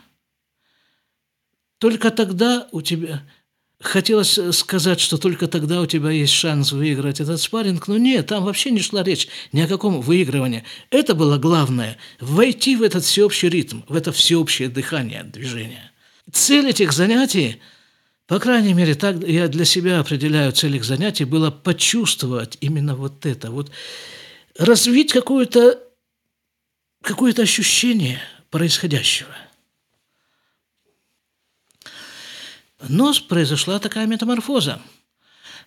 [1.77, 3.21] Только тогда у тебя
[3.79, 8.43] Хотелось сказать, что только тогда у тебя есть шанс выиграть этот спарринг, но нет, там
[8.43, 10.63] вообще не шла речь ни о каком выигрывании.
[10.89, 15.91] Это было главное– войти в этот всеобщий ритм, в это всеобщее дыхание движения.
[16.31, 17.61] Цель этих занятий,
[18.25, 23.27] по крайней мере, так я для себя определяю цель их занятий, было почувствовать именно вот
[23.27, 23.71] это, вот
[24.57, 25.79] развить какое-то
[27.03, 29.29] какое ощущение происходящего–
[32.87, 34.79] Но произошла такая метаморфоза.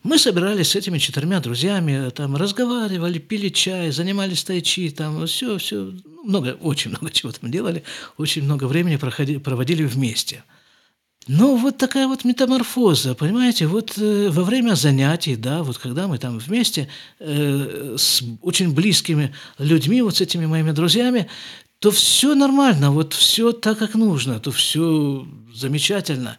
[0.02, 5.92] Мы собирались с этими четырьмя друзьями, там разговаривали, пили чай, занимались тайчи, там все, все,
[6.24, 7.82] много, очень много чего там делали,
[8.16, 10.42] очень много времени проходи, проводили вместе.
[11.28, 16.16] Но вот такая вот метаморфоза, понимаете, вот э, во время занятий, да, вот когда мы
[16.16, 21.28] там вместе э, с очень близкими людьми, вот с этими моими друзьями,
[21.78, 26.38] то все нормально, вот все так, как нужно, то все замечательно.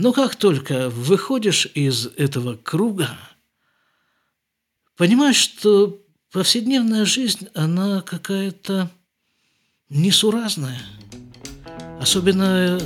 [0.00, 3.18] Но как только выходишь из этого круга,
[4.96, 5.98] понимаешь, что
[6.30, 8.92] повседневная жизнь, она какая-то
[9.88, 10.80] несуразная.
[12.00, 12.78] Особенно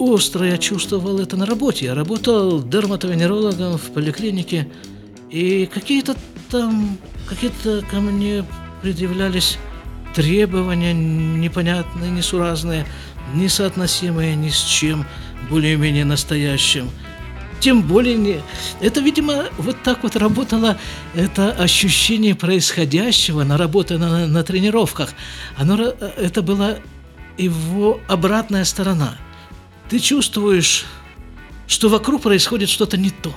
[0.00, 1.84] остро я чувствовал это на работе.
[1.84, 4.68] Я работал дерматовенерологом в поликлинике,
[5.30, 6.16] и какие-то
[6.50, 8.44] там, какие-то ко мне
[8.82, 9.56] предъявлялись
[10.16, 12.88] требования непонятные, несуразные,
[13.36, 15.06] несоотносимые ни с чем–
[15.48, 16.90] более-менее настоящим.
[17.60, 18.40] Тем более не...
[18.80, 20.78] Это, видимо, вот так вот работало
[21.14, 25.10] это ощущение происходящего, на работе на, на тренировках.
[25.56, 26.78] Оно, это была
[27.38, 29.16] его обратная сторона.
[29.88, 30.86] Ты чувствуешь,
[31.68, 33.32] что вокруг происходит что-то не то.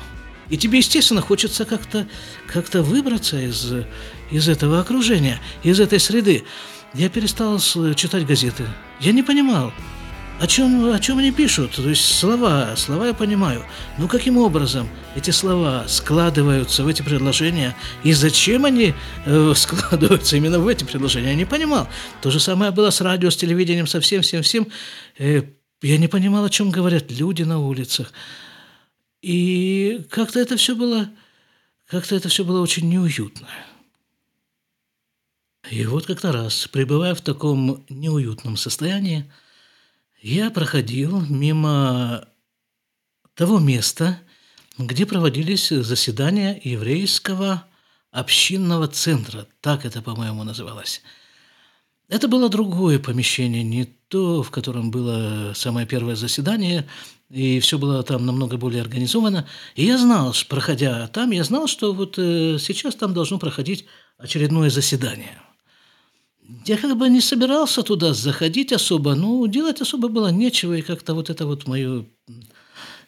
[0.49, 2.07] И тебе, естественно, хочется как-то
[2.47, 3.73] как выбраться из,
[4.31, 6.43] из этого окружения, из этой среды.
[6.93, 7.59] Я перестал
[7.95, 8.65] читать газеты.
[8.99, 9.73] Я не понимал,
[10.39, 11.71] о чем, о чем они пишут?
[11.75, 13.65] То есть слова, слова я понимаю.
[13.97, 18.93] Но каким образом эти слова складываются в эти предложения и зачем они
[19.25, 21.87] э, складываются именно в эти предложения, я не понимал.
[22.21, 24.67] То же самое было с радио, с телевидением, со всем, всем, всем.
[25.17, 25.43] Э,
[25.81, 28.11] я не понимал, о чем говорят люди на улицах.
[29.21, 31.09] И как-то это все было,
[31.87, 33.47] как-то это все было очень неуютно.
[35.71, 39.31] И вот как-то раз, пребывая в таком неуютном состоянии,
[40.25, 42.27] я проходил мимо
[43.35, 44.19] того места,
[44.79, 47.63] где проводились заседания еврейского
[48.11, 51.03] общинного центра, так это, по-моему, называлось.
[52.07, 56.87] Это было другое помещение, не то, в котором было самое первое заседание,
[57.29, 59.47] и все было там намного более организовано.
[59.75, 63.85] И я знал, проходя там, я знал, что вот э, сейчас там должно проходить
[64.17, 65.39] очередное заседание.
[66.65, 71.13] Я как бы не собирался туда заходить особо, но делать особо было нечего, и как-то
[71.13, 72.05] вот это вот мое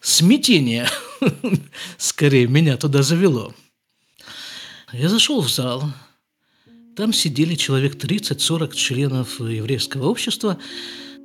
[0.02, 0.88] смятение
[1.98, 3.54] скорее меня туда завело.
[4.94, 5.84] Я зашел в зал,
[6.96, 10.58] там сидели человек 30-40 членов еврейского общества,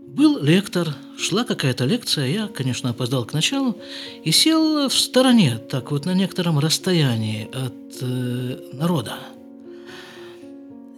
[0.09, 3.79] был лектор, шла какая-то лекция, я, конечно, опоздал к началу
[4.25, 9.19] и сел в стороне, так вот на некотором расстоянии от э, народа.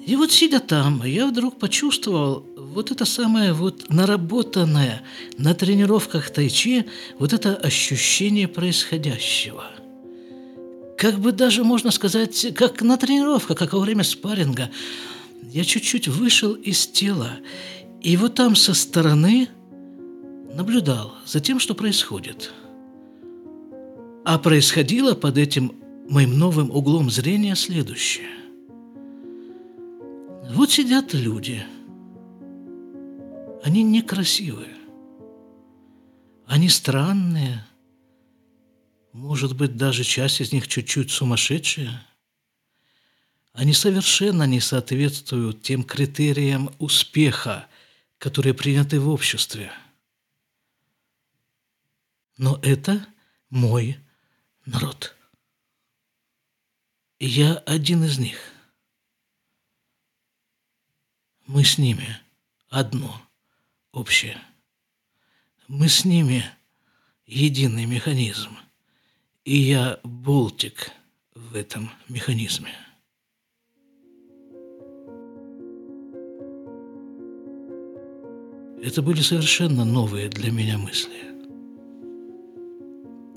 [0.07, 5.03] И вот сидя там, я вдруг почувствовал вот это самое вот наработанное
[5.39, 6.87] на тренировках тайчи,
[7.19, 9.65] вот это ощущение происходящего.
[10.99, 14.71] Как бы даже можно сказать, как на тренировках, как во время спарринга.
[15.43, 17.31] Я чуть-чуть вышел из тела
[18.03, 19.49] и вот там со стороны
[20.55, 22.53] наблюдал за тем, что происходит.
[24.25, 25.73] А происходило под этим
[26.09, 28.44] моим новым углом зрения следующее.
[30.51, 31.65] Вот сидят люди.
[33.63, 34.77] Они некрасивые.
[36.47, 37.65] Они странные.
[39.13, 42.01] Может быть, даже часть из них чуть-чуть сумасшедшие.
[43.53, 47.67] Они совершенно не соответствуют тем критериям успеха,
[48.19, 49.73] которые приняты в обществе.
[52.37, 53.07] Но это
[53.49, 53.99] мой
[54.67, 55.15] народ.
[57.19, 58.54] И я один из них.
[61.47, 62.09] Мы с ними
[62.71, 63.21] одно,
[63.93, 64.39] общее.
[65.69, 66.45] Мы с ними
[67.27, 68.57] единый механизм.
[69.45, 70.91] И я болтик
[71.35, 72.75] в этом механизме.
[78.83, 81.25] Это были совершенно новые для меня мысли.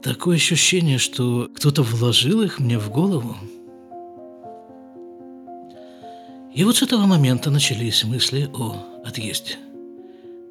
[0.01, 3.35] Такое ощущение, что кто-то вложил их мне в голову.
[6.57, 9.59] И вот с этого момента начались мысли о отъезде.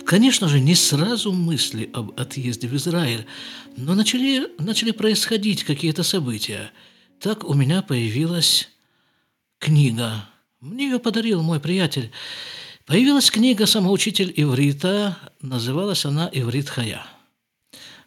[0.04, 3.26] Конечно же, не сразу мысли об отъезде в Израиль,
[3.76, 6.70] но начали, начали происходить какие-то события.
[7.18, 8.68] Так у меня появилась
[9.58, 10.28] книга.
[10.60, 12.12] Мне ее подарил мой приятель.
[12.84, 17.04] Появилась книга «Самоучитель иврита», называлась она «Иврит Хая».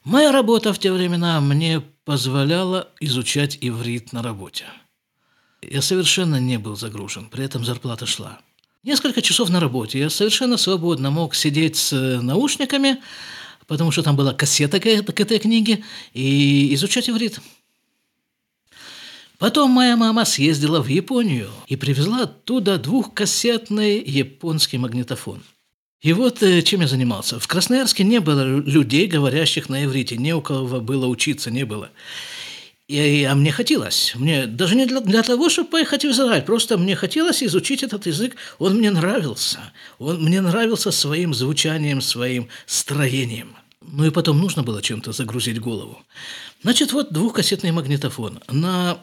[0.05, 4.63] Моя работа в те времена мне позволяла изучать иврит на работе.
[5.61, 8.39] Я совершенно не был загружен, при этом зарплата шла.
[8.83, 11.91] Несколько часов на работе я совершенно свободно мог сидеть с
[12.21, 12.97] наушниками,
[13.67, 15.83] потому что там была кассета к этой книге,
[16.13, 17.39] и изучать иврит.
[19.37, 25.41] Потом моя мама съездила в Японию и привезла оттуда двухкассетный японский магнитофон.
[26.01, 27.39] И вот э, чем я занимался.
[27.39, 30.15] В Красноярске не было людей, говорящих на иврите.
[30.15, 31.89] Не у кого было учиться, не было.
[32.89, 34.13] И, а мне хотелось.
[34.15, 36.41] Мне даже не для, для того, чтобы поехать в Израиль.
[36.41, 38.35] Просто мне хотелось изучить этот язык.
[38.57, 39.59] Он мне нравился.
[39.99, 43.55] Он мне нравился своим звучанием, своим строением.
[43.81, 46.01] Ну и потом нужно было чем-то загрузить голову.
[46.63, 48.39] Значит, вот двухкассетный магнитофон.
[48.49, 48.99] На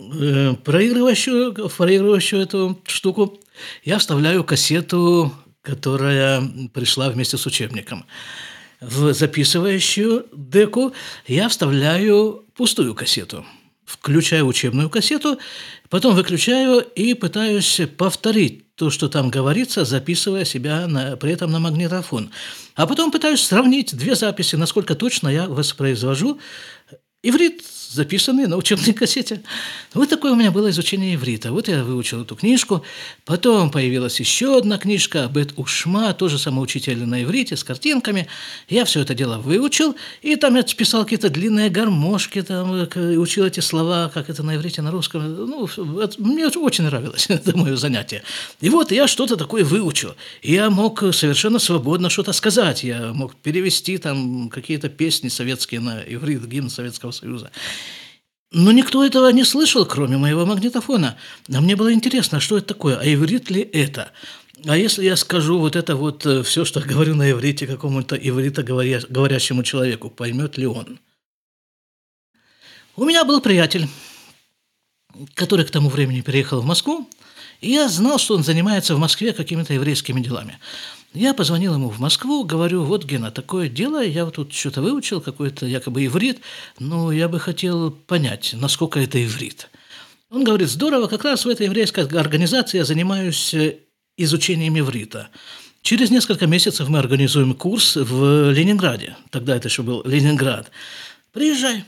[0.00, 3.40] Э, проигрывающую, проигрывающую эту штуку
[3.84, 6.42] я вставляю кассету, которая
[6.72, 8.06] пришла вместе с учебником.
[8.80, 10.92] В записывающую деку
[11.26, 13.46] я вставляю пустую кассету.
[13.84, 15.38] Включаю учебную кассету,
[15.88, 21.60] потом выключаю и пытаюсь повторить то, что там говорится, записывая себя на, при этом на
[21.60, 22.30] магнитофон.
[22.74, 26.40] А потом пытаюсь сравнить две записи, насколько точно я воспроизвожу
[27.22, 29.42] иврит записанные на учебной кассете.
[29.94, 31.52] Вот такое у меня было изучение иврита.
[31.52, 32.82] Вот я выучил эту книжку.
[33.24, 38.28] Потом появилась еще одна книжка Абет Ушма, тоже самоучитель на иврите, с картинками.
[38.68, 43.44] Я все это дело выучил, и там я писал какие-то длинные гармошки, там, э, учил
[43.46, 45.22] эти слова, как это на иврите, на русском.
[45.22, 45.68] Ну,
[46.18, 48.22] мне очень нравилось это мое занятие.
[48.60, 50.14] И вот я что-то такое выучил.
[50.42, 52.84] Я мог совершенно свободно что-то сказать.
[52.84, 57.50] Я мог перевести там какие-то песни советские на иврит, гимн Советского Союза.
[58.50, 61.18] Но никто этого не слышал, кроме моего магнитофона.
[61.52, 64.12] А мне было интересно, что это такое, а иврит ли это?
[64.66, 68.62] А если я скажу вот это вот э, все, что говорю на иврите какому-то иврита
[68.62, 70.98] говорящему человеку, поймет ли он?
[72.96, 73.86] У меня был приятель.
[75.34, 77.08] который к тому времени переехал в Москву,
[77.60, 80.58] и я знал, что он занимается в Москве какими-то еврейскими делами.
[81.14, 85.20] Я позвонил ему в Москву, говорю, вот, Гена, такое дело, я вот тут что-то выучил,
[85.20, 86.40] какой-то якобы иврит,
[86.78, 89.70] но я бы хотел понять, насколько это иврит.
[90.30, 93.78] Он говорит, здорово, как раз в этой еврейской организации я занимаюсь э,
[94.18, 95.30] изучением иврита.
[95.80, 99.16] Через несколько месяцев мы организуем курс в Ленинграде.
[99.30, 100.70] Тогда это еще был Ленинград.
[101.32, 101.84] Приезжай.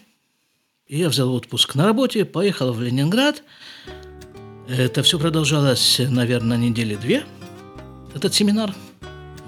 [0.87, 3.43] И я взял отпуск на работе, поехал в Ленинград.
[4.66, 7.25] Это все продолжалось, наверное, недели две,
[8.14, 8.75] этот семинар.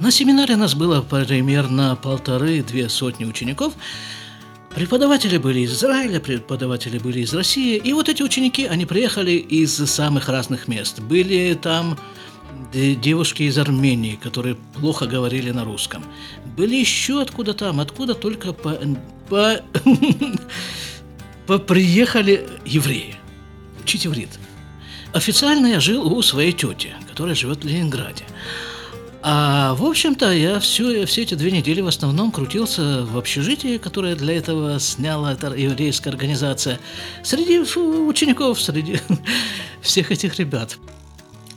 [0.02, 3.74] На семинаре нас было примерно полторы-две сотни учеников.
[4.74, 7.76] Преподаватели были из Израиля, преподаватели были из России.
[7.76, 10.98] И вот эти ученики, они приехали из самых разных мест.
[10.98, 11.96] Были там
[12.72, 16.04] девушки из Армении, которые плохо говорили на русском.
[16.56, 18.52] Были еще откуда там, откуда только
[21.46, 23.14] по, приехали евреи.
[23.80, 24.30] Учить иврит.
[25.12, 28.24] Официально я жил у своей тети, которая живет в Ленинграде.
[29.24, 34.16] А, в общем-то, я все, все эти две недели в основном крутился в общежитии, которое
[34.16, 36.80] для этого сняла эта еврейская организация,
[37.22, 38.98] среди учеников, среди
[39.80, 40.76] всех этих ребят.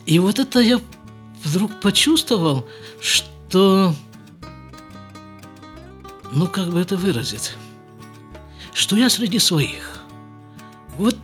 [0.06, 0.80] И вот это я
[1.44, 2.68] вдруг почувствовал,
[3.02, 3.96] что...
[6.32, 7.54] Ну, как бы это выразить?
[8.74, 10.02] Что я среди своих.
[10.98, 11.18] Вот...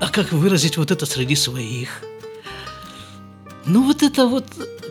[0.00, 2.02] А как выразить вот это среди своих?
[3.64, 4.46] Ну, вот это вот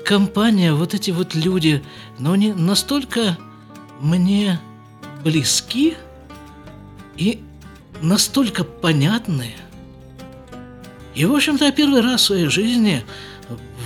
[0.10, 1.84] компания, вот эти вот люди,
[2.18, 3.38] но они настолько
[4.00, 4.60] мне
[5.24, 5.94] близки
[7.16, 7.44] и
[8.02, 9.56] настолько понятные.
[11.14, 13.06] И, в общем-то, я первый раз в своей жизни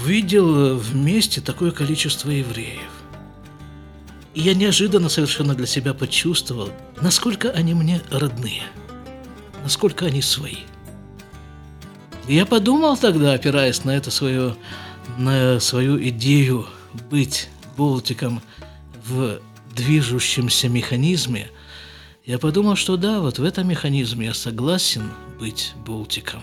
[0.06, 2.92] видел вместе такое количество евреев.
[4.34, 6.70] И я неожиданно совершенно для себя почувствовал,
[7.02, 8.64] насколько они мне родные,
[9.62, 10.64] насколько они свои.
[12.30, 14.56] И я подумал тогда, опираясь на это свое
[15.18, 16.68] на свою идею
[17.10, 18.42] быть болтиком
[19.06, 19.40] в
[19.76, 21.50] движущемся механизме,
[22.26, 26.42] я подумал, что да, вот в этом механизме я согласен быть болтиком.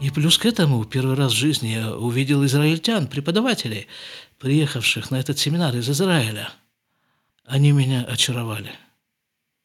[0.00, 3.86] И плюс к этому первый раз в жизни я увидел израильтян, преподавателей,
[4.38, 6.50] приехавших на этот семинар из Израиля.
[7.44, 8.72] Они меня очаровали.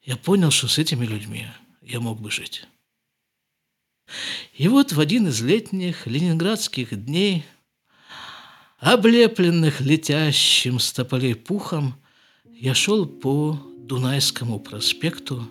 [0.03, 1.47] Я понял, что с этими людьми
[1.81, 2.65] я мог бы жить.
[4.53, 7.45] И вот в один из летних ленинградских дней,
[8.79, 11.95] облепленных летящим с тополей пухом,
[12.45, 15.47] я шел по Дунайскому проспекту,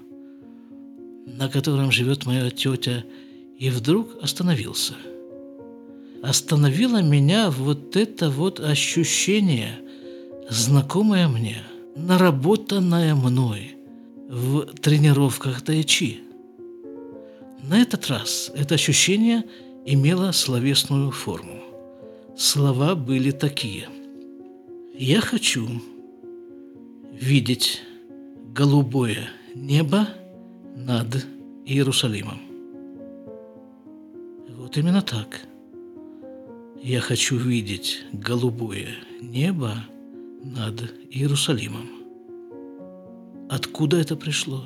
[1.26, 3.04] на котором живет моя тетя,
[3.59, 4.94] и вдруг остановился.
[6.22, 9.80] Остановило меня вот это вот ощущение,
[10.50, 11.62] знакомое мне,
[11.94, 13.76] наработанное мной
[14.28, 16.22] в тренировках тайчи–
[17.62, 19.44] на этот раз это ощущение
[19.84, 21.62] имело словесную форму.
[22.36, 23.88] Слова были такие.
[24.94, 25.66] «Я хочу
[27.12, 27.82] видеть
[28.54, 30.09] голубое небо
[30.74, 31.26] над
[31.64, 32.40] Иерусалимом».
[34.57, 35.42] Вот именно так.
[36.82, 39.74] Я хочу видеть голубое небо
[40.42, 41.88] над Иерусалимом.
[43.48, 44.64] Откуда это пришло?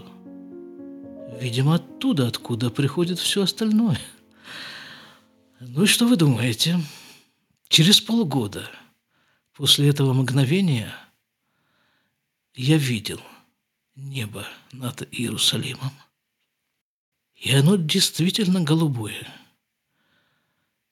[1.39, 4.01] Видимо, оттуда, откуда приходит все остальное.
[5.61, 6.81] Ну и что вы думаете?
[7.69, 8.69] Через полгода
[9.55, 10.93] после этого мгновения
[12.55, 13.21] я видел
[13.95, 15.93] небо над Иерусалимом.
[17.37, 19.27] И оно действительно голубое.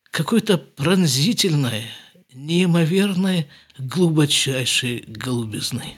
[0.05, 1.85] Какое-то пронзительное,
[2.33, 5.97] неимоверное, глубочайшей голубизны.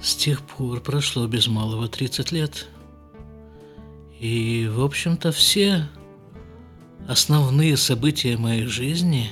[0.00, 2.68] С тех пор прошло без малого 30 лет.
[4.20, 5.88] И, в общем-то, все
[7.08, 9.30] основные события моей жизни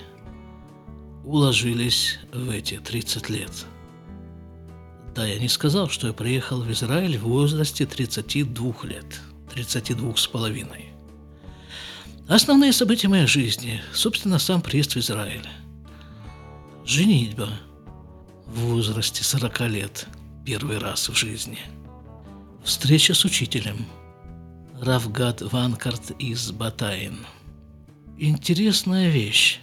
[1.25, 3.67] уложились в эти 30 лет.
[5.15, 9.21] Да, я не сказал, что я приехал в Израиль в возрасте 32 лет,
[9.55, 10.87] 32 с половиной.
[12.29, 15.49] Основные события моей жизни, собственно, сам приезд в Израиль.
[16.85, 17.49] Женитьба
[18.47, 20.07] в возрасте 40 лет–
[20.47, 21.59] первый раз в жизни.
[22.63, 23.85] Встреча с учителем.
[24.81, 27.27] Равгад Ванкарт из Батаин.
[28.17, 29.59] Интересная вещь.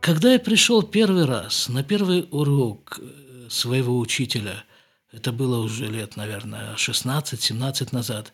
[0.00, 4.64] Когда я пришел первый раз на первый урок э, своего учителя,
[5.12, 8.32] это было уже лет, наверное, 16-17 назад,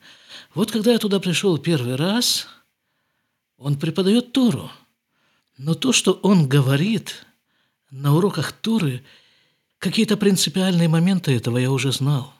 [0.55, 2.47] вот когда я туда пришел первый раз,
[3.59, 4.71] он преподает Тору.
[5.59, 7.27] Но то, что он говорит
[7.91, 9.03] на уроках Торы–
[9.87, 12.35] Какие-то принципиальные моменты этого я уже знал.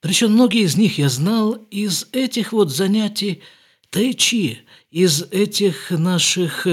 [0.00, 3.42] Причем многие из них я знал из этих вот занятий
[3.90, 6.66] тайчи, из этих наших,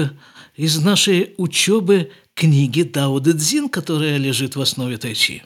[0.56, 5.44] из нашей учебы книги Дао Дэ Цзин, которая лежит в основе тайчи.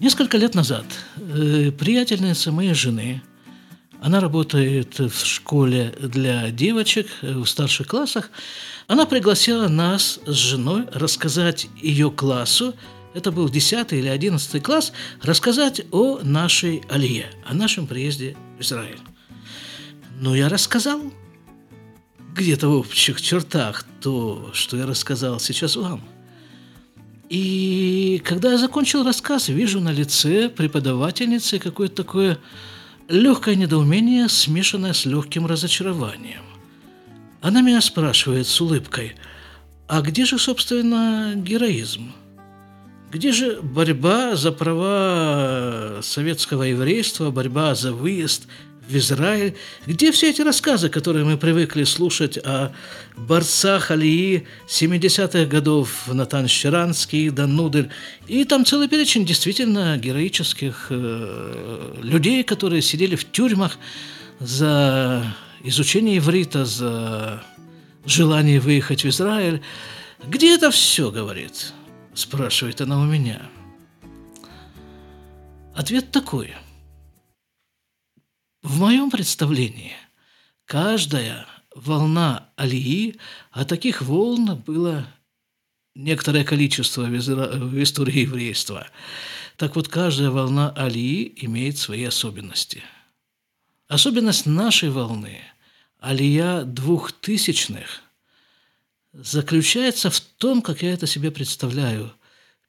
[0.00, 0.84] Несколько лет назад
[1.16, 3.22] э, приятельница моей жены,
[4.00, 8.30] она работает в школе для девочек э, в старших классах,
[8.86, 12.74] она пригласила нас с женой рассказать ее классу,
[13.14, 14.92] это был 10 или 11 класс,
[15.22, 19.00] рассказать о нашей Алие, о нашем приезде в Израиль.
[20.20, 21.00] Ну, я рассказал
[22.34, 26.02] где-то в общих чертах то, что я рассказал сейчас вам.
[27.28, 32.38] И когда я закончил рассказ, вижу на лице преподавательницы какое-то такое
[33.08, 36.42] легкое недоумение, смешанное с легким разочарованием.
[37.40, 39.16] Она меня спрашивает с улыбкой,
[39.86, 42.12] а где же, собственно, героизм?
[43.10, 48.48] Где же борьба за права советского еврейства, борьба за выезд
[48.88, 49.54] в Израиль?
[49.86, 52.72] Где все эти рассказы, которые мы привыкли слушать о
[53.16, 57.90] борцах Алии 70-х годов, Натан Щеранский, Дан Нудель?
[58.26, 63.78] И там целый перечень действительно героических э, людей, которые сидели в тюрьмах
[64.40, 65.24] за
[65.62, 67.42] изучение иврита, за
[68.06, 69.60] желание выехать в Израиль.
[70.26, 71.72] Где это все, говорит?
[72.14, 73.42] Спрашивает она у меня.
[75.74, 76.54] Ответ такой.
[78.62, 79.92] В моем представлении
[80.64, 83.16] каждая волна Алии,
[83.50, 85.06] а таких волн было
[85.94, 88.88] некоторое количество в истории еврейства.
[89.56, 92.82] Так вот, каждая волна Алии имеет свои особенности.
[93.86, 95.40] Особенность нашей волны,
[95.98, 98.02] Алия двухтысячных–
[99.12, 102.12] заключается в том, как я это себе представляю,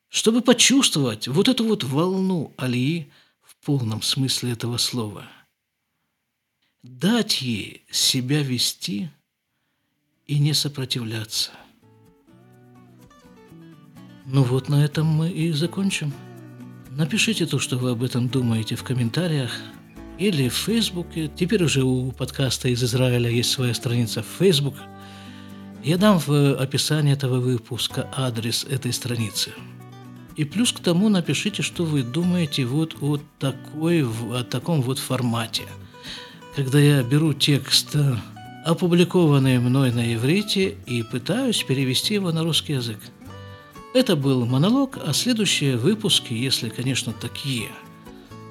[0.07, 3.11] чтобы почувствовать вот эту вот волну Алии
[3.41, 5.27] в полном смысле этого слова.
[6.84, 9.09] Дать ей себя вести
[10.27, 11.51] и не сопротивляться.
[14.25, 16.13] Ну вот на этом мы и закончим.
[16.91, 19.51] Напишите то, что вы об этом думаете в комментариях
[20.17, 21.32] или в Фейсбуке.
[21.36, 24.75] Теперь уже у подкаста из Израиля есть своя страница в Фейсбук–
[25.84, 29.51] я дам в описании этого выпуска адрес этой страницы.
[30.36, 35.63] И плюс к тому напишите, что вы думаете вот о, такой, о таком вот формате.
[36.60, 37.95] Когда я беру текст,
[38.66, 42.99] опубликованный мной на иврите, и пытаюсь перевести его на русский язык.
[43.93, 47.70] Это был монолог, а следующие выпуски, если, конечно, такие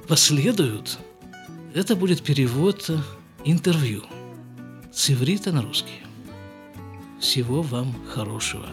[0.09, 0.99] последуют,
[1.75, 2.91] это будет перевод
[3.45, 4.05] интервью
[4.91, 6.01] с иврита на русский.
[7.21, 8.71] Всего вам хорошего.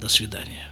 [0.00, 0.69] До свидания.